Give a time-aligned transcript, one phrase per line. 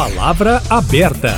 [0.00, 1.28] Palavra aberta.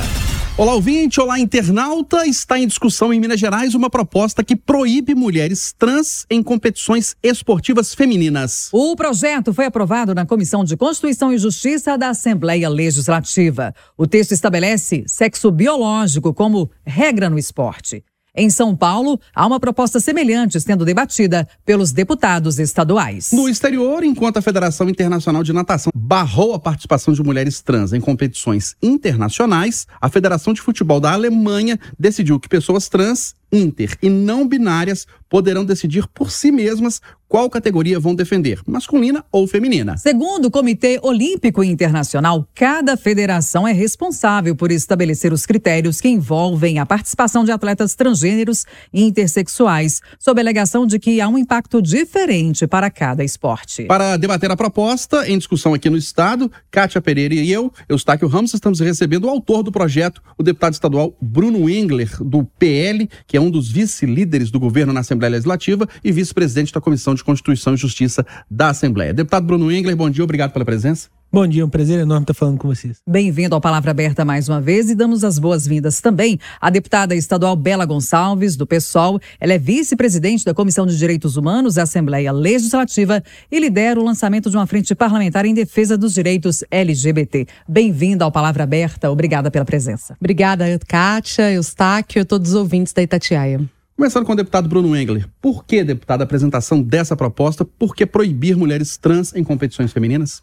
[0.56, 2.24] Olá, ouvinte, olá, internauta.
[2.28, 7.92] Está em discussão em Minas Gerais uma proposta que proíbe mulheres trans em competições esportivas
[7.92, 8.68] femininas.
[8.72, 13.74] O projeto foi aprovado na Comissão de Constituição e Justiça da Assembleia Legislativa.
[13.98, 18.04] O texto estabelece sexo biológico como regra no esporte.
[18.34, 23.30] Em São Paulo, há uma proposta semelhante sendo debatida pelos deputados estaduais.
[23.30, 28.00] No exterior, enquanto a Federação Internacional de Natação barrou a participação de mulheres trans em
[28.00, 34.48] competições internacionais, a Federação de Futebol da Alemanha decidiu que pessoas trans, inter e não
[34.48, 39.96] binárias poderão decidir por si mesmas qual categoria vão defender, masculina ou feminina.
[39.96, 46.78] Segundo o Comitê Olímpico Internacional, cada federação é responsável por estabelecer os critérios que envolvem
[46.78, 51.80] a participação de atletas transgêneros e intersexuais, sob a alegação de que há um impacto
[51.80, 53.84] diferente para cada esporte.
[53.84, 58.52] Para debater a proposta, em discussão aqui no Estado, Kátia Pereira e eu, Eustáquio Ramos,
[58.52, 63.40] estamos recebendo o autor do projeto, o deputado estadual Bruno Engler, do PL, que é
[63.40, 67.76] um dos vice-líderes do governo na Assembleia Legislativa e vice-presidente da Comissão de Constituição e
[67.76, 69.14] Justiça da Assembleia.
[69.14, 71.08] Deputado Bruno Engler, bom dia, obrigado pela presença.
[71.34, 72.98] Bom dia, é um prazer enorme estar falando com vocês.
[73.08, 77.56] Bem-vindo ao Palavra Aberta mais uma vez e damos as boas-vindas também à deputada estadual
[77.56, 79.18] Bela Gonçalves, do PSOL.
[79.40, 84.50] Ela é vice-presidente da Comissão de Direitos Humanos da Assembleia Legislativa e lidera o lançamento
[84.50, 87.46] de uma frente parlamentar em defesa dos direitos LGBT.
[87.66, 90.14] Bem-vinda ao Palavra Aberta, obrigada pela presença.
[90.20, 93.58] Obrigada, Kátia, Eustáquio e todos os ouvintes da Itatiaia.
[93.96, 95.28] Começando com o deputado Bruno Engler.
[95.40, 97.64] Por que, deputado, a apresentação dessa proposta?
[97.64, 100.42] Por que proibir mulheres trans em competições femininas?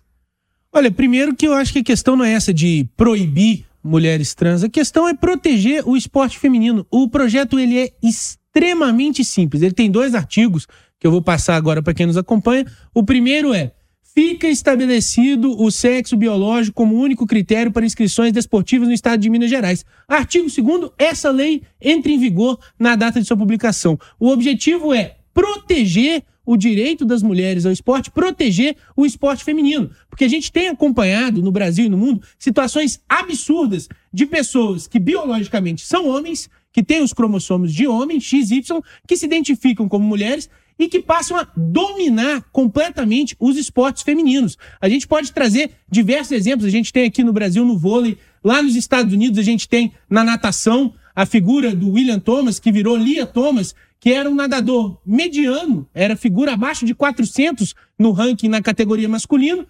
[0.72, 4.64] Olha, primeiro que eu acho que a questão não é essa de proibir mulheres trans,
[4.64, 6.86] a questão é proteger o esporte feminino.
[6.92, 9.64] O projeto ele é extremamente simples.
[9.64, 10.68] Ele tem dois artigos
[11.00, 12.66] que eu vou passar agora para quem nos acompanha.
[12.94, 13.72] O primeiro é
[14.20, 19.50] fica estabelecido o sexo biológico como único critério para inscrições desportivas no estado de Minas
[19.50, 19.86] Gerais.
[20.10, 23.98] Artigo 2 essa lei entra em vigor na data de sua publicação.
[24.20, 29.90] O objetivo é proteger o direito das mulheres ao esporte, proteger o esporte feminino.
[30.10, 35.00] Porque a gente tem acompanhado no Brasil e no mundo situações absurdas de pessoas que
[35.00, 40.50] biologicamente são homens, que têm os cromossomos de homem, XY, que se identificam como mulheres
[40.80, 44.58] e que passam a dominar completamente os esportes femininos.
[44.80, 46.66] A gente pode trazer diversos exemplos.
[46.66, 49.92] A gente tem aqui no Brasil no vôlei, lá nos Estados Unidos a gente tem
[50.10, 55.02] na natação a figura do William Thomas, que virou Lia Thomas, que era um nadador
[55.06, 59.68] mediano, era figura abaixo de 400 no ranking na categoria masculino,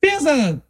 [0.00, 0.62] fez a,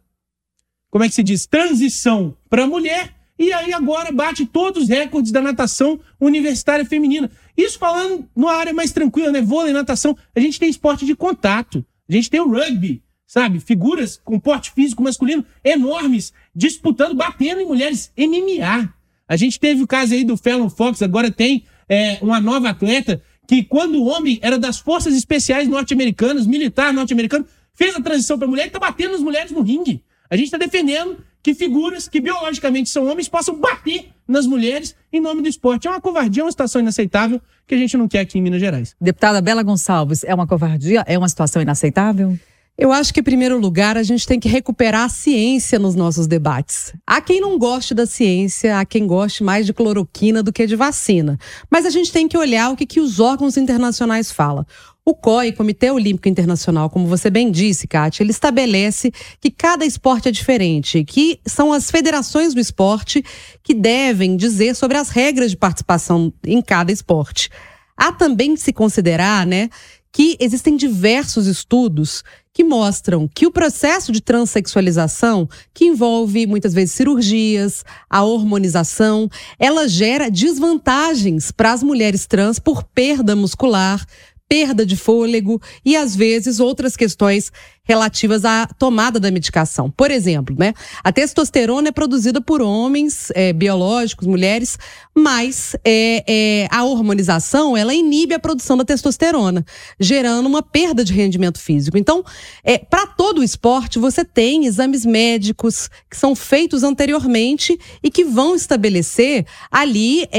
[0.89, 5.31] como é que se diz, transição para mulher, e aí agora bate todos os recordes
[5.31, 7.29] da natação universitária feminina.
[7.57, 9.41] Isso falando numa área mais tranquila, né?
[9.41, 13.59] Vôlei, natação, a gente tem esporte de contato, a gente tem o rugby, sabe?
[13.59, 18.93] Figuras com porte físico masculino enormes, disputando, batendo em mulheres MMA.
[19.27, 23.21] A gente teve o caso aí do Fallon Fox, agora tem é, uma nova atleta
[23.47, 28.47] que, quando o homem era das forças especiais norte-americanas, militar norte-americano, fez a transição para
[28.47, 30.03] mulher e está batendo as mulheres no ringue.
[30.29, 35.19] A gente está defendendo que figuras que biologicamente são homens possam bater nas mulheres em
[35.19, 35.87] nome do esporte.
[35.87, 38.61] É uma covardia, é uma situação inaceitável que a gente não quer aqui em Minas
[38.61, 38.95] Gerais.
[38.99, 41.03] Deputada Bela Gonçalves, é uma covardia?
[41.05, 42.39] É uma situação inaceitável?
[42.75, 46.25] Eu acho que, em primeiro lugar, a gente tem que recuperar a ciência nos nossos
[46.25, 46.91] debates.
[47.05, 50.75] Há quem não goste da ciência, há quem goste mais de cloroquina do que de
[50.75, 51.37] vacina.
[51.69, 54.65] Mas a gente tem que olhar o que, que os órgãos internacionais falam.
[55.05, 60.29] O COI, Comitê Olímpico Internacional, como você bem disse, Kátia, ele estabelece que cada esporte
[60.29, 63.21] é diferente, que são as federações do esporte
[63.61, 67.49] que devem dizer sobre as regras de participação em cada esporte.
[67.97, 69.69] Há também de se considerar, né,
[70.09, 76.93] que existem diversos estudos que mostram que o processo de transexualização, que envolve muitas vezes
[76.93, 79.27] cirurgias, a hormonização,
[79.57, 84.05] ela gera desvantagens para as mulheres trans por perda muscular,
[84.53, 87.51] perda de fôlego e às vezes outras questões
[87.85, 89.89] relativas à tomada da medicação.
[89.89, 94.77] Por exemplo, né, a testosterona é produzida por homens é, biológicos, mulheres,
[95.13, 99.65] mas é, é, a hormonização ela inibe a produção da testosterona,
[99.99, 101.97] gerando uma perda de rendimento físico.
[101.97, 102.23] Então,
[102.63, 108.23] é, para todo o esporte, você tem exames médicos que são feitos anteriormente e que
[108.23, 110.29] vão estabelecer ali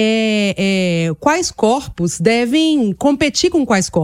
[1.20, 4.03] quais corpos devem competir com quais corpos.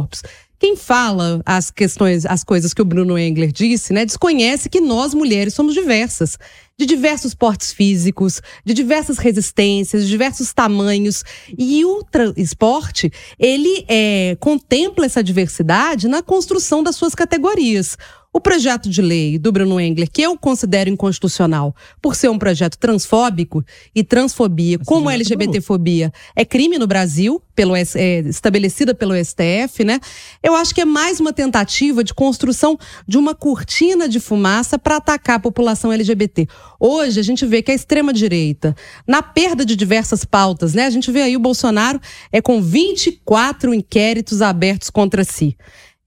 [0.60, 5.14] Quem fala as questões, as coisas que o Bruno Engler disse, né, desconhece que nós
[5.14, 6.36] mulheres somos diversas,
[6.78, 11.24] de diversos portes físicos, de diversas resistências, de diversos tamanhos.
[11.58, 12.02] E o
[12.36, 17.96] esporte, ele é, contempla essa diversidade na construção das suas categorias.
[18.32, 22.78] O projeto de lei do Bruno Engler, que eu considero inconstitucional por ser um projeto
[22.78, 27.82] transfóbico e transfobia, Mas como a LGBTfobia é crime no Brasil, pelo, é,
[28.20, 29.98] estabelecida pelo STF, né?
[30.40, 34.98] Eu acho que é mais uma tentativa de construção de uma cortina de fumaça para
[34.98, 36.46] atacar a população LGBT.
[36.78, 38.76] Hoje a gente vê que a extrema direita,
[39.08, 40.86] na perda de diversas pautas, né?
[40.86, 42.00] A gente vê aí o Bolsonaro
[42.30, 45.56] é com 24 inquéritos abertos contra si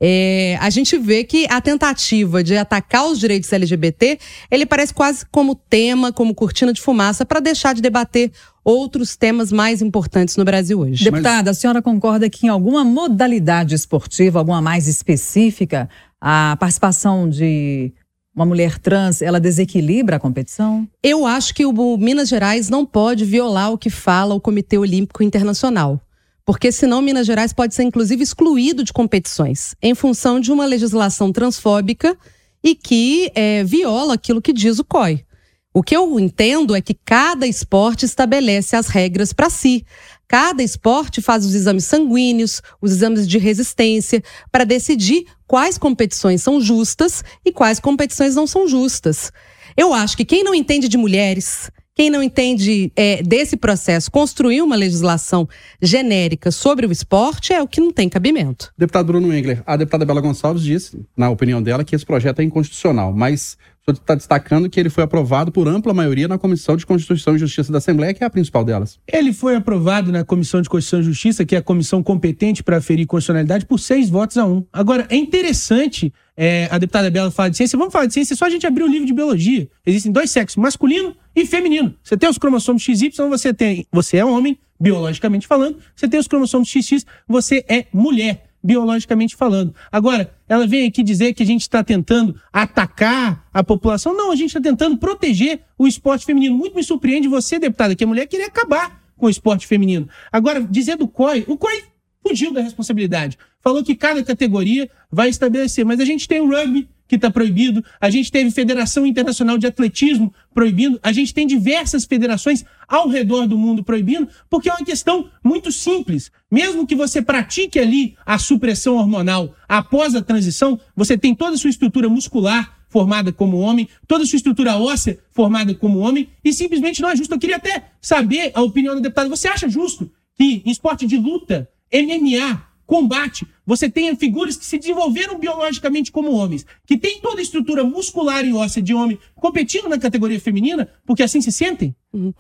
[0.02, 4.20] é, a gente vê que a tentativa de atacar os direitos LGBT,
[4.52, 8.32] ele parece quase como tema, como cortina de fumaça, para deixar de debater
[8.64, 11.04] outros temas mais importantes no Brasil hoje.
[11.04, 17.94] Deputada, a senhora concorda que em alguma modalidade esportiva, alguma mais específica, a participação de
[18.36, 20.88] uma mulher trans, ela desequilibra a competição?
[21.04, 25.22] Eu acho que o Minas Gerais não pode violar o que fala o Comitê Olímpico
[25.22, 26.02] Internacional
[26.46, 31.32] porque senão Minas Gerais pode ser inclusive excluído de competições em função de uma legislação
[31.32, 32.18] transfóbica
[32.64, 35.26] e que é, viola aquilo que diz o COI.
[35.74, 39.84] O que eu entendo é que cada esporte estabelece as regras para si.
[40.28, 46.62] Cada esporte faz os exames sanguíneos, os exames de resistência, para decidir quais competições são
[46.62, 49.32] justas e quais competições não são justas.
[49.76, 54.62] Eu acho que quem não entende de mulheres, quem não entende é, desse processo, construir
[54.62, 55.48] uma legislação
[55.82, 58.74] genérica sobre o esporte é o que não tem cabimento.
[58.78, 62.44] Deputado Bruno Engler, a deputada Bela Gonçalves disse, na opinião dela, que esse projeto é
[62.44, 66.86] inconstitucional, mas senhor está destacando que ele foi aprovado por ampla maioria na Comissão de
[66.86, 69.00] Constituição e Justiça da Assembleia, que é a principal delas.
[69.06, 72.78] Ele foi aprovado na Comissão de Constituição e Justiça, que é a comissão competente para
[72.78, 74.66] aferir constitucionalidade, por seis votos a um.
[74.72, 77.78] Agora, é interessante é, a deputada Bela falar de ciência.
[77.78, 79.68] Vamos falar de ciência, é só a gente abrir o livro de biologia.
[79.86, 81.94] Existem dois sexos, masculino e feminino.
[82.02, 85.78] Você tem os cromossomos XY, você tem, você é homem, biologicamente falando.
[85.96, 89.76] Você tem os cromossomos XX, você é mulher, biologicamente falando.
[89.92, 94.16] Agora, ela vem aqui dizer que a gente está tentando atacar a população.
[94.16, 96.56] Não, a gente está tentando proteger o esporte feminino.
[96.56, 100.08] Muito me surpreende você, deputada, que é mulher, querer acabar com o esporte feminino.
[100.32, 101.84] Agora, dizer do COI, o COI
[102.26, 103.38] fugiu da responsabilidade.
[103.62, 107.84] Falou que cada categoria vai estabelecer, mas a gente tem o rugby, que está proibido,
[108.02, 113.48] a gente teve Federação Internacional de Atletismo proibindo, a gente tem diversas federações ao redor
[113.48, 116.32] do mundo proibindo, porque é uma questão muito simples.
[116.50, 121.58] Mesmo que você pratique ali a supressão hormonal após a transição, você tem toda a
[121.58, 126.52] sua estrutura muscular formada como homem, toda a sua estrutura óssea formada como homem, e
[126.52, 127.34] simplesmente não é justo.
[127.34, 129.30] Eu queria até saber a opinião do deputado.
[129.30, 134.78] Você acha justo que em esporte de luta, MMA, combate, você tenha figuras que se
[134.78, 139.90] desenvolveram biologicamente como homens, que têm toda a estrutura muscular e óssea de homem competindo
[139.90, 141.96] na categoria feminina, porque assim se sentem?
[142.14, 142.34] Uhum.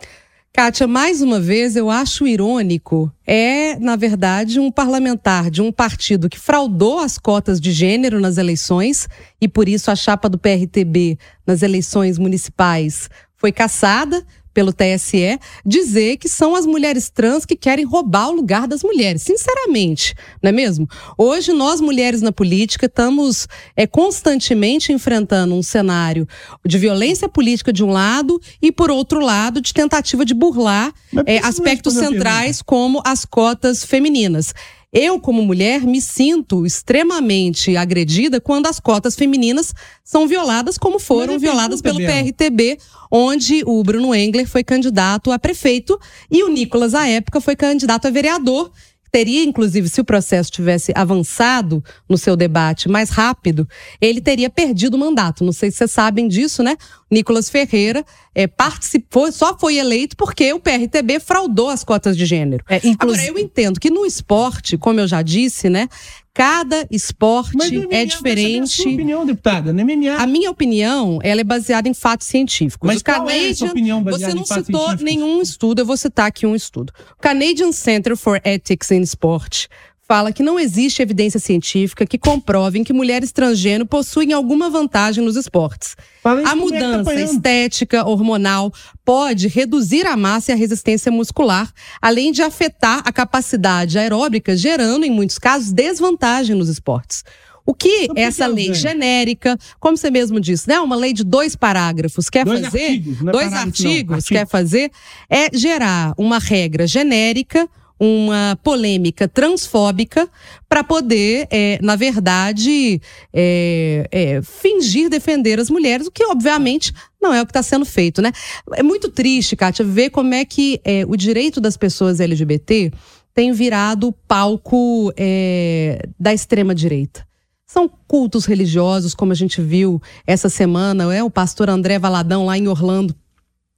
[0.55, 3.11] Kátia, mais uma vez, eu acho irônico.
[3.25, 8.37] É, na verdade, um parlamentar de um partido que fraudou as cotas de gênero nas
[8.37, 9.09] eleições
[9.41, 11.17] e, por isso, a chapa do PRTB
[11.47, 14.23] nas eleições municipais foi caçada
[14.53, 19.23] pelo TSE, dizer que são as mulheres trans que querem roubar o lugar das mulheres.
[19.23, 20.87] Sinceramente, não é mesmo?
[21.17, 26.27] Hoje, nós mulheres na política estamos é, constantemente enfrentando um cenário
[26.65, 30.93] de violência política de um lado e, por outro lado, de tentativa de burlar
[31.25, 34.53] é, aspectos centrais como as cotas femininas.
[34.93, 39.73] Eu, como mulher, me sinto extremamente agredida quando as cotas femininas
[40.03, 42.77] são violadas, como foram violadas pelo PRTB,
[43.09, 48.07] onde o Bruno Engler foi candidato a prefeito e o Nicolas, à época, foi candidato
[48.07, 48.71] a vereador
[49.13, 53.69] teria, inclusive, se o processo tivesse avançado no seu debate mais rápido,
[54.01, 55.45] ele teria perdido o mandato.
[55.45, 56.75] Não sei se vocês sabem disso, né?
[57.11, 58.03] Nicolas Ferreira
[58.35, 62.63] é, participou, só foi eleito porque o PRTB fraudou as cotas de gênero.
[62.67, 63.27] É, inclusive...
[63.27, 65.87] Agora, eu entendo que no esporte, como eu já disse, né?
[66.33, 67.55] Cada esporte
[67.91, 68.81] é diferente.
[68.81, 70.15] A sua opinião, deputada, no MMA.
[70.17, 72.87] A minha opinião, ela é baseada em fatos científicos.
[72.87, 75.95] Mas o qual Canadian, é essa opinião baseada Você não citou nenhum estudo, eu vou
[75.95, 76.91] citar aqui um estudo.
[77.11, 79.67] O Canadian Center for Ethics in Sport
[80.07, 85.35] fala que não existe evidência científica que comprovem que mulheres transgênero possuem alguma vantagem nos
[85.35, 85.95] esportes.
[86.23, 88.71] A mudança é tá estética, hormonal,
[89.05, 95.05] pode reduzir a massa e a resistência muscular, além de afetar a capacidade aeróbica, gerando,
[95.05, 97.23] em muitos casos, desvantagem nos esportes.
[97.65, 102.29] O que essa lei genérica, como você mesmo disse, né, uma lei de dois parágrafos
[102.29, 104.91] quer dois fazer, artigos, é dois artigos quer fazer,
[105.29, 107.69] é gerar uma regra genérica
[107.99, 110.27] uma polêmica transfóbica
[110.67, 117.33] para poder, é, na verdade, é, é, fingir defender as mulheres, o que obviamente não
[117.33, 118.31] é o que está sendo feito, né?
[118.73, 122.91] É muito triste, Kátia, ver como é que é, o direito das pessoas LGBT
[123.33, 127.25] tem virado palco é, da extrema direita
[127.65, 132.57] São cultos religiosos, como a gente viu essa semana, é o pastor André Valadão lá
[132.57, 133.15] em Orlando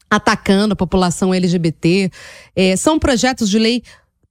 [0.10, 2.10] atacando a população LGBT.
[2.56, 3.84] É, são projetos de lei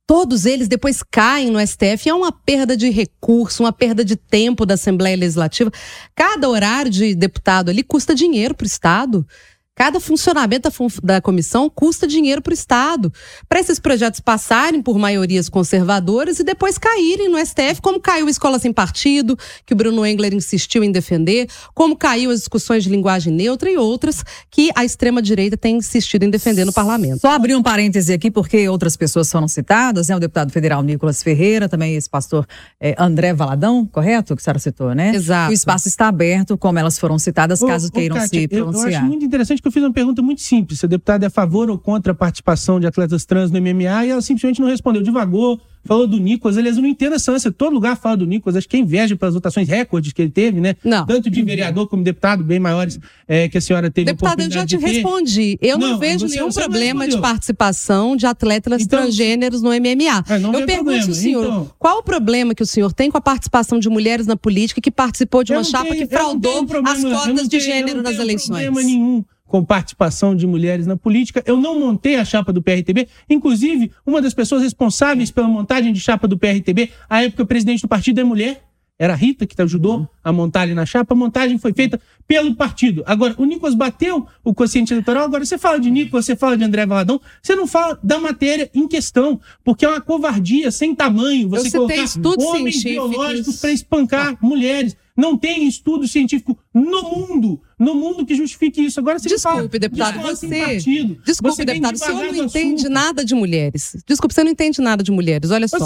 [0.06, 2.08] todos eles depois caem no STF.
[2.08, 5.70] É uma perda de recurso, uma perda de tempo da Assembleia Legislativa.
[6.14, 9.26] Cada horário de deputado ali custa dinheiro para o Estado.
[9.76, 10.70] Cada funcionamento
[11.02, 13.12] da, comissão custa dinheiro para o Estado.
[13.48, 18.30] Para esses projetos passarem por maiorias conservadoras e depois caírem no STF, como caiu a
[18.30, 22.90] Escola Sem Partido, que o Bruno Engler insistiu em defender, como caiu as discussões de
[22.90, 27.20] linguagem neutra e outras que a extrema-direita tem insistido em defender no parlamento.
[27.20, 30.14] Só abrir um parêntese aqui, porque outras pessoas foram citadas, né?
[30.14, 32.46] O deputado federal Nicolas Ferreira, também esse pastor
[32.80, 34.36] é, André Valadão, correto?
[34.36, 35.16] Que a senhora citou, né?
[35.16, 35.50] Exato.
[35.50, 38.92] O espaço está aberto, como elas foram citadas, caso ô, queiram Kátia, se pronunciar.
[38.92, 40.80] Eu acho muito interessante que eu fiz uma pergunta muito simples.
[40.80, 44.04] Se a deputada é a favor ou contra a participação de atletas trans no MMA
[44.06, 45.02] e ela simplesmente não respondeu.
[45.02, 46.58] Devagou, falou do Nicolas.
[46.58, 47.50] Aliás, eu não entendo essa ânsia.
[47.50, 48.56] Todo lugar fala do Nicolas.
[48.56, 50.76] Acho que é inveja pelas votações recordes que ele teve, né?
[50.84, 51.06] Não.
[51.06, 54.06] Tanto de vereador como deputado, bem maiores é, que a senhora teve.
[54.06, 55.58] Deputada, eu já te respondi.
[55.62, 60.24] Eu não, não vejo nenhum problema de participação de atletas então, transgêneros no MMA.
[60.28, 61.06] É, eu pergunto problema.
[61.06, 64.26] ao senhor, então, qual o problema que o senhor tem com a participação de mulheres
[64.26, 68.18] na política que participou de uma chapa tenho, que fraudou as cotas de gênero nas
[68.18, 68.48] eleições?
[68.48, 71.42] Não tem problema nenhum com participação de mulheres na política.
[71.46, 73.08] Eu não montei a chapa do PRTB.
[73.28, 77.82] Inclusive, uma das pessoas responsáveis pela montagem de chapa do PRTB, à época, o presidente
[77.82, 78.62] do partido é mulher.
[78.96, 81.14] Era a Rita que ajudou a montar ali na chapa.
[81.14, 83.02] A montagem foi feita pelo partido.
[83.06, 85.24] Agora, o Nicolas bateu o quociente eleitoral.
[85.24, 88.70] Agora, você fala de Nicolas, você fala de André Valadão, você não fala da matéria
[88.72, 92.04] em questão, porque é uma covardia sem tamanho você colocar
[92.38, 94.96] homens biológicos para espancar mulheres.
[95.16, 98.98] Não tem estudo científico no mundo no mundo que justifique isso.
[98.98, 100.46] Agora você Desculpe, deputado, você.
[100.48, 103.96] Partido, Desculpe, você deputado, o senhor não entende nada de mulheres.
[104.06, 105.50] Desculpe, você não entende nada de mulheres.
[105.50, 105.76] Olha só.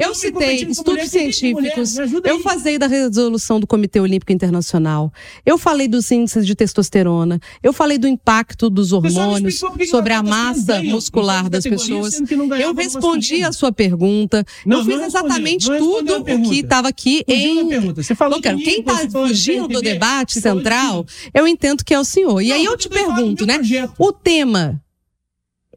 [0.00, 1.96] Eu citei estudos científicos.
[2.24, 5.12] Eu falei da resolução do Comitê Olímpico Internacional.
[5.44, 7.40] Eu falei dos índices de testosterona.
[7.62, 9.60] Eu falei do impacto dos hormônios
[9.90, 12.14] sobre a massa muscular das pessoas.
[12.60, 14.44] Eu respondi a sua pergunta.
[14.64, 17.68] eu fiz exatamente tudo o que estava aqui em.
[17.92, 22.40] Você falou quem está fugindo do debate central, eu entendo que é o senhor.
[22.40, 23.58] E não, aí eu te pergunto, né?
[23.98, 24.82] O tema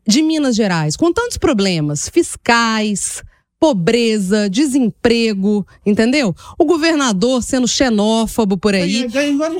[0.07, 3.23] de Minas Gerais, com tantos problemas fiscais,
[3.61, 6.35] pobreza, desemprego, entendeu?
[6.57, 9.07] O governador sendo xenófobo por aí.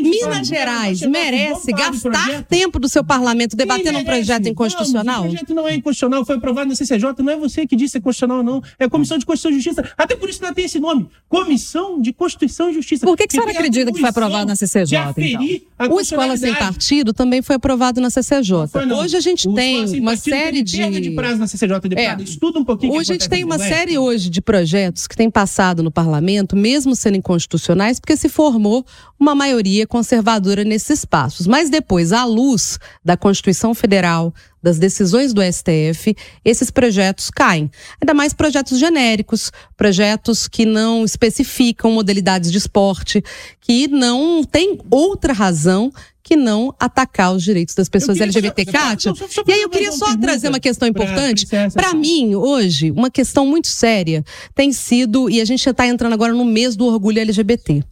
[0.02, 5.20] Minas Gerais merece gastar tempo do seu parlamento debatendo um projeto inconstitucional?
[5.20, 8.02] o projeto não é inconstitucional, foi aprovado na CCJ, não é você que disse é
[8.02, 8.64] constitucional, não.
[8.80, 9.94] É a Comissão de Constituição e Justiça.
[9.96, 11.08] Até por isso que ela tem esse nome.
[11.30, 13.06] Comissão de Constituição e Justiça.
[13.06, 15.96] Por que, que, a senhora acredita que foi aprovado na CCJ, então?
[15.96, 18.68] O Escola Sem Partido também foi aprovado na CCJ.
[18.88, 20.90] Não, Hoje a gente tem uma série de...
[21.02, 22.22] de prazo na CCJ, deputada.
[22.22, 22.26] É.
[22.26, 22.94] Estuda um pouquinho.
[22.94, 26.56] Hoje a gente tem uma série série hoje de projetos que têm passado no parlamento,
[26.56, 28.86] mesmo sendo inconstitucionais, porque se formou
[29.20, 31.46] uma maioria conservadora nesses espaços.
[31.46, 34.34] Mas depois, à luz da Constituição Federal,
[34.64, 37.70] das decisões do STF, esses projetos caem.
[38.02, 43.24] Ainda mais projetos genéricos, projetos que não especificam modalidades de esporte,
[43.60, 45.92] que não têm outra razão
[46.32, 49.14] que não atacar os direitos das pessoas LGBT, só, Kátia.
[49.14, 51.46] Só, só, e aí eu queria só trazer uma questão importante.
[51.74, 54.24] Para mim, hoje, uma questão muito séria
[54.56, 57.84] tem sido, e a gente está entrando agora no mês do orgulho LGBT.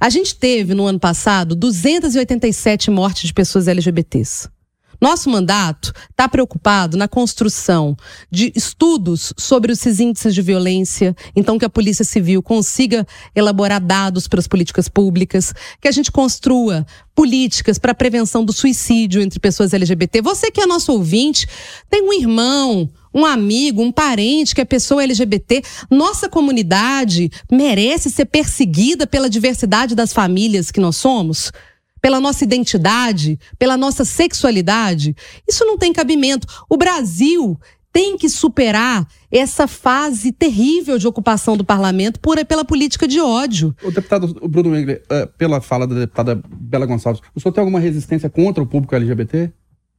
[0.00, 4.48] A gente teve, no ano passado, 287 mortes de pessoas LGBTs.
[5.00, 7.96] Nosso mandato está preocupado na construção
[8.30, 14.26] de estudos sobre esses índices de violência, então que a Polícia Civil consiga elaborar dados
[14.26, 19.38] para as políticas públicas, que a gente construa políticas para a prevenção do suicídio entre
[19.40, 20.20] pessoas LGBT.
[20.22, 21.46] Você que é nosso ouvinte,
[21.88, 25.62] tem um irmão, um amigo, um parente que é pessoa LGBT.
[25.90, 31.52] Nossa comunidade merece ser perseguida pela diversidade das famílias que nós somos?
[32.00, 35.14] Pela nossa identidade, pela nossa sexualidade,
[35.48, 36.46] isso não tem cabimento.
[36.68, 37.58] O Brasil
[37.92, 43.74] tem que superar essa fase terrível de ocupação do parlamento por, pela política de ódio.
[43.82, 47.80] O deputado Bruno Engler, uh, pela fala da deputada Bela Gonçalves, o senhor tem alguma
[47.80, 49.50] resistência contra o público LGBT?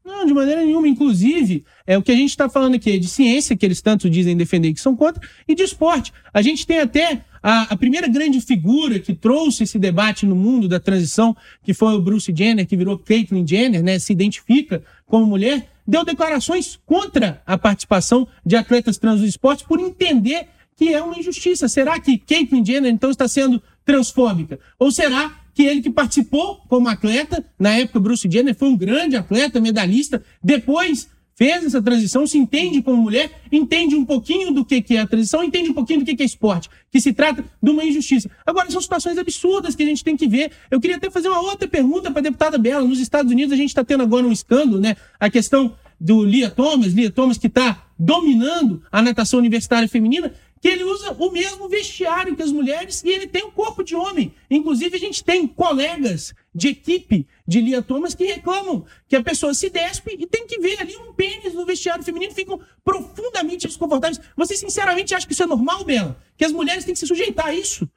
[0.06, 0.88] Não, de maneira nenhuma.
[0.88, 4.10] Inclusive, é o que a gente está falando aqui é de ciência, que eles tanto
[4.10, 6.12] dizem defender que são contra, e de esporte.
[6.34, 10.68] A gente tem até a, a, primeira grande figura que trouxe esse debate no mundo
[10.68, 15.26] da transição, que foi o Bruce Jenner, que virou Caitlyn Jenner, né, se identifica como
[15.26, 21.02] mulher, deu declarações contra a participação de atletas trans no esporte por entender que é
[21.02, 21.68] uma injustiça.
[21.68, 24.60] Será que Caitlyn Jenner, então, está sendo transfóbica?
[24.78, 29.18] Ou será que ele que participou como atleta, na época Bruce Jenner foi um grande
[29.18, 34.82] atleta, medalhista, depois fez essa transição, se entende como mulher, entende um pouquinho do que,
[34.82, 37.46] que é a transição, entende um pouquinho do que, que é esporte, que se trata
[37.64, 38.30] de uma injustiça.
[38.46, 40.52] Agora, são situações absurdas que a gente tem que ver.
[40.70, 42.86] Eu queria até fazer uma outra pergunta para a deputada Bela.
[42.86, 44.98] Nos Estados Unidos, a gente está tendo agora um escândalo, né?
[45.18, 50.68] A questão do Lia Thomas, Lia Thomas que está dominando a natação universitária feminina, que
[50.68, 54.34] ele usa o mesmo vestiário que as mulheres e ele tem um corpo de homem.
[54.52, 59.54] Inclusive, a gente tem colegas de equipe de Lia Thomas que reclamam que a pessoa
[59.54, 64.20] se despe e tem que ver ali um pênis no vestiário feminino, ficam profundamente desconfortáveis.
[64.36, 66.22] Você sinceramente acha que isso é normal, Bela?
[66.38, 67.90] Que as mulheres têm que se sujeitar a isso?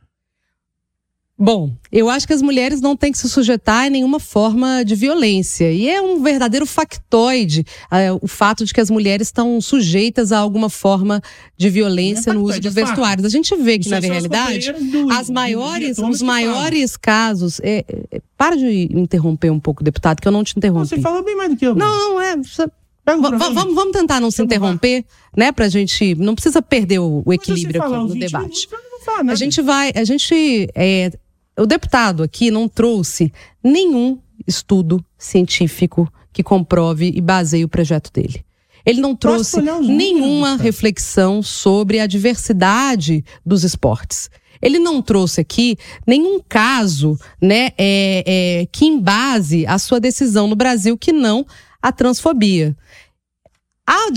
[1.38, 4.94] Bom, eu acho que as mulheres não têm que se sujeitar a nenhuma forma de
[4.94, 5.72] violência.
[5.72, 10.38] E é um verdadeiro factoide uh, o fato de que as mulheres estão sujeitas a
[10.38, 11.20] alguma forma
[11.56, 13.24] de violência é no uso de vestuários.
[13.26, 14.74] A gente vê que, Isso na é realidade,
[15.10, 17.60] as maiores, os maiores casos.
[17.60, 20.90] É, é, para de interromper um pouco, deputado, que eu não te interrompi.
[20.90, 21.74] Você falou bem mais do que eu.
[21.74, 22.36] Não, não é.
[23.04, 25.04] Vamos, vamos tentar não se interromper,
[25.36, 25.50] né?
[25.50, 26.14] Pra gente.
[26.14, 28.68] Não precisa perder o, o equilíbrio aqui no debate.
[29.28, 29.92] A gente vai.
[29.94, 30.68] A gente.
[30.74, 31.10] É,
[31.58, 33.32] o deputado aqui não trouxe
[33.62, 38.44] nenhum estudo científico que comprove e baseie o projeto dele.
[38.84, 44.28] Ele não trouxe nenhuma reflexão sobre a diversidade dos esportes.
[44.60, 50.56] Ele não trouxe aqui nenhum caso né, é, é, que embase a sua decisão no
[50.56, 51.46] Brasil que não
[51.80, 52.76] a transfobia.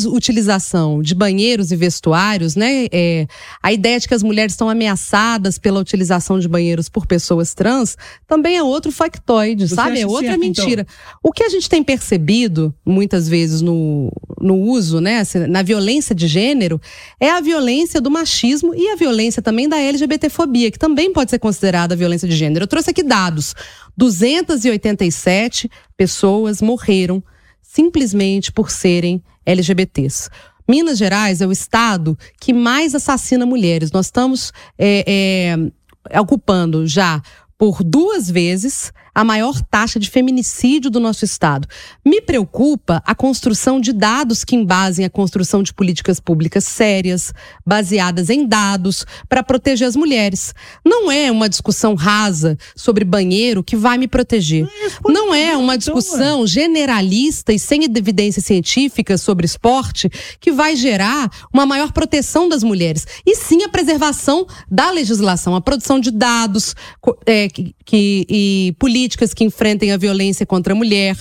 [0.04, 2.88] Utilização de banheiros e vestuários, né?
[2.92, 3.28] É,
[3.64, 7.98] a ideia de que as mulheres estão ameaçadas pela utilização de banheiros por pessoas trans
[8.28, 10.02] também é outro factoide, Você sabe?
[10.02, 10.82] É outra certo, mentira.
[10.82, 11.20] Então?
[11.24, 14.12] O que a gente tem percebido muitas vezes no,
[14.42, 15.24] no uso, né?
[15.48, 16.82] Na violência de gênero,
[17.20, 21.40] é a violência do machismo e a violência também da LGBTfobia, que também pode ser
[21.40, 22.64] considerada violência de gênero.
[22.64, 23.56] Eu trouxe aqui dados:
[23.96, 27.24] 287 pessoas morreram
[27.76, 30.30] simplesmente por serem LGBTs.
[30.66, 33.92] Minas Gerais é o estado que mais assassina mulheres.
[33.92, 35.58] Nós estamos é,
[36.10, 37.22] é, ocupando já
[37.58, 41.66] por duas vezes a maior taxa de feminicídio do nosso Estado.
[42.04, 47.34] Me preocupa a construção de dados que embasem a construção de políticas públicas sérias,
[47.66, 50.54] baseadas em dados, para proteger as mulheres.
[50.84, 54.68] Não é uma discussão rasa sobre banheiro que vai me proteger.
[55.08, 60.10] Não é uma então, discussão generalista e sem evidência científica sobre esporte
[60.42, 63.08] que vai gerar uma maior proteção das mulheres.
[63.26, 66.76] E sim a preservação da legislação, a produção de dados
[67.26, 71.16] é, que, que, e políticas políticas que enfrentem a violência contra a mulher,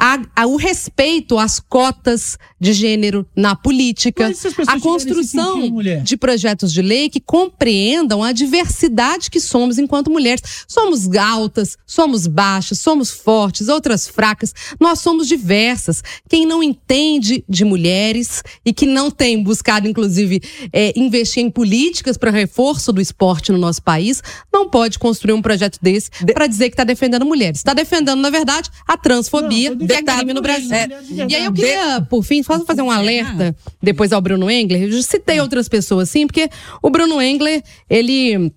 [0.00, 4.32] a, a, o respeito às cotas de gênero na política,
[4.66, 5.70] a construção
[6.02, 10.64] de projetos de lei que compreendam a diversidade que somos enquanto mulheres.
[10.66, 16.02] Somos altas, somos baixas, somos fortes, outras fracas, nós somos diversas.
[16.26, 20.40] Quem não entende de mulheres e que não tem buscado, inclusive,
[20.72, 25.42] é, investir em políticas para reforço do esporte no nosso país, não pode construir um
[25.42, 27.58] projeto desse para dizer que está defendendo mulheres.
[27.58, 29.74] Está defendendo, na verdade, a transfobia.
[29.74, 30.74] Não, que é crime no Brasil.
[30.74, 30.88] É.
[31.28, 34.82] E aí eu queria, por fim, só fazer um alerta depois ao Bruno Engler.
[34.82, 36.48] Eu citei outras pessoas, assim, porque
[36.82, 38.52] o Bruno Engler, ele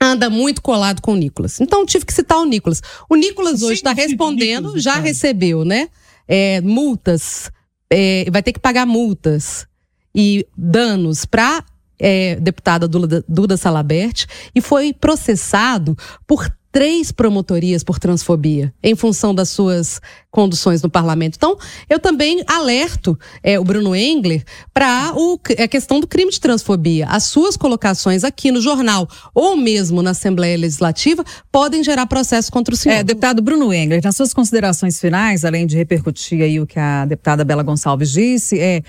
[0.00, 1.60] anda muito colado com o Nicolas.
[1.60, 2.80] Então tive que citar o Nicolas.
[3.08, 5.88] O Nicolas hoje está respondendo, Nicolas, já recebeu, né?
[6.26, 7.50] É, multas,
[7.90, 9.66] é, vai ter que pagar multas
[10.14, 11.64] e danos para
[11.98, 19.34] é, deputada Duda, Duda Salabert e foi processado por três promotorias por transfobia, em função
[19.34, 20.00] das suas
[20.30, 21.36] conduções no parlamento.
[21.36, 21.56] Então,
[21.88, 25.12] eu também alerto é, o Bruno Engler para
[25.58, 27.06] a questão do crime de transfobia.
[27.06, 32.74] As suas colocações aqui no jornal ou mesmo na Assembleia Legislativa podem gerar processo contra
[32.74, 32.96] o senhor.
[32.96, 37.06] É, deputado Bruno Engler, nas suas considerações finais, além de repercutir aí o que a
[37.06, 38.82] deputada Bela Gonçalves disse, é,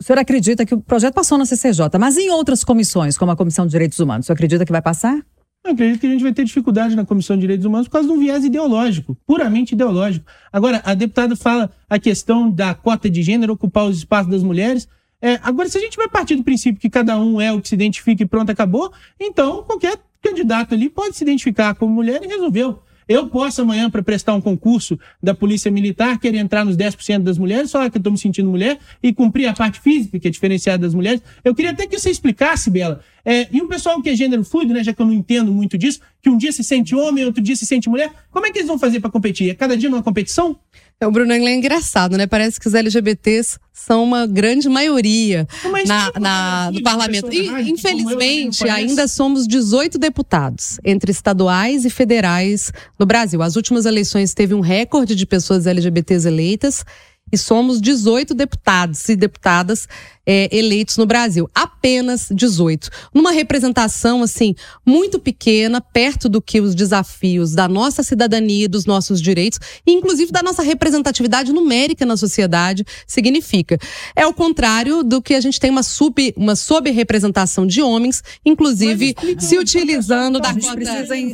[0.00, 3.36] o senhor acredita que o projeto passou na CCJ, mas em outras comissões, como a
[3.36, 5.18] Comissão de Direitos Humanos, o senhor acredita que vai passar?
[5.64, 8.08] Eu acredito que a gente vai ter dificuldade na Comissão de Direitos Humanos por causa
[8.08, 10.24] de um viés ideológico, puramente ideológico.
[10.52, 14.88] Agora, a deputada fala a questão da cota de gênero, ocupar os espaços das mulheres.
[15.20, 17.68] É, agora, se a gente vai partir do princípio que cada um é o que
[17.68, 22.28] se identifica e pronto, acabou, então qualquer candidato ali pode se identificar como mulher e
[22.28, 22.80] resolveu.
[23.08, 27.38] Eu posso amanhã, para prestar um concurso da Polícia Militar, querer entrar nos 10% das
[27.38, 30.30] mulheres, falar que eu estou me sentindo mulher e cumprir a parte física, que é
[30.30, 31.22] diferenciada das mulheres.
[31.42, 33.00] Eu queria até que você explicasse, Bela.
[33.24, 35.78] É, e o pessoal que é gênero fluido, né, já que eu não entendo muito
[35.78, 38.58] disso, que um dia se sente homem, outro dia se sente mulher, como é que
[38.58, 39.50] eles vão fazer para competir?
[39.50, 40.58] É cada dia numa competição?
[41.00, 42.26] É, o Bruno Engler é engraçado, né?
[42.26, 45.46] Parece que os LGBTs são uma grande maioria
[45.86, 47.32] na, na, no parlamento.
[47.32, 53.40] E, infelizmente, ainda somos 18 deputados, entre estaduais e federais no Brasil.
[53.42, 56.84] As últimas eleições teve um recorde de pessoas LGBTs eleitas
[57.32, 59.86] e somos 18 deputados e deputadas
[60.28, 61.48] é, eleitos no Brasil.
[61.54, 62.90] Apenas 18.
[63.14, 69.22] Numa representação, assim, muito pequena, perto do que os desafios da nossa cidadania dos nossos
[69.22, 73.78] direitos, e inclusive da nossa representatividade numérica na sociedade, significa.
[74.14, 79.14] É o contrário do que a gente tem uma sub, uma sobrrepresentação de homens, inclusive
[79.38, 80.76] se utilizando da cota,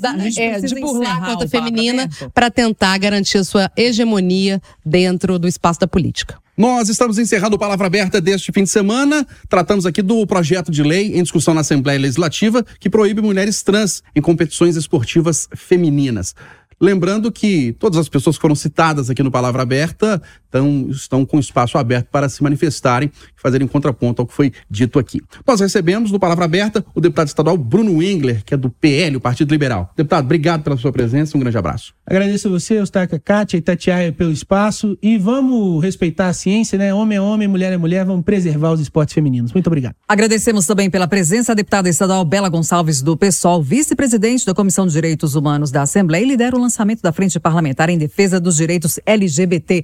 [0.01, 5.49] da, é, de burlar a cota feminina para tentar garantir a sua hegemonia dentro do
[5.49, 6.45] espaço da política.
[6.57, 9.27] Nós estamos encerrando o Palavra Aberta deste fim de semana.
[9.49, 14.05] Tratamos aqui do projeto de lei em discussão na Assembleia Legislativa que proíbe mulheres trans
[14.15, 16.33] em competições esportivas femininas.
[16.81, 20.23] Lembrando que todas as pessoas que foram citadas aqui no Palavra Aberta
[20.55, 24.99] estão, estão com espaço aberto para se manifestarem e fazerem contraponto ao que foi dito
[24.99, 25.21] aqui.
[25.47, 29.21] Nós recebemos no Palavra Aberta o deputado estadual Bruno Wengler, que é do PL, o
[29.21, 29.93] Partido Liberal.
[29.97, 31.95] Deputado, obrigado pela sua presença, um grande abraço.
[32.07, 36.95] Agradeço a você, Eustáquio, Kátia e Tatiaia pelo espaço e vamos respeitar a ciência, né?
[36.95, 39.53] Homem é homem, mulher é mulher, vamos preservar os esportes femininos.
[39.53, 39.95] Muito obrigado.
[40.09, 44.93] Agradecemos também pela presença a deputada estadual Bela Gonçalves do PSOL, vice-presidente da Comissão de
[44.93, 49.01] Direitos Humanos da Assembleia e lidera o lançamento da Frente Parlamentar em Defesa dos Direitos
[49.07, 49.83] LGBT.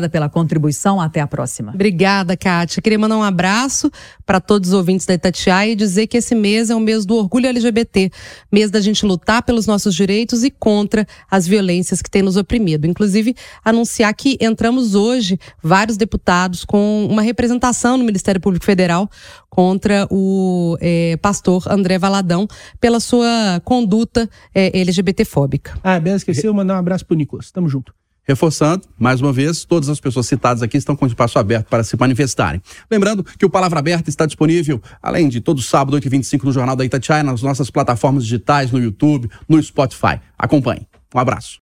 [0.00, 1.00] Obrigada pela contribuição.
[1.00, 1.72] Até a próxima.
[1.74, 2.80] Obrigada, Kátia.
[2.80, 3.90] Queria mandar um abraço
[4.24, 7.16] para todos os ouvintes da Itatiaia e dizer que esse mês é o mês do
[7.16, 8.10] orgulho LGBT,
[8.50, 12.86] mês da gente lutar pelos nossos direitos e contra as violências que têm nos oprimido.
[12.86, 19.10] Inclusive, anunciar que entramos hoje vários deputados com uma representação no Ministério Público Federal
[19.50, 22.46] contra o é, pastor André Valadão
[22.80, 25.78] pela sua conduta é, LGBTfóbica.
[25.82, 27.50] Ah, bem, esqueceu, mandar um abraço pro Nicolas.
[27.50, 27.92] Tamo junto.
[28.26, 31.96] Reforçando, mais uma vez, todas as pessoas citadas aqui estão com espaço aberto para se
[31.98, 32.62] manifestarem.
[32.90, 36.84] Lembrando que o Palavra Aberta está disponível, além de todo sábado, 8h25, no Jornal da
[36.84, 40.20] Itatiaia, nas nossas plataformas digitais, no YouTube, no Spotify.
[40.38, 40.86] Acompanhe.
[41.14, 41.59] Um abraço.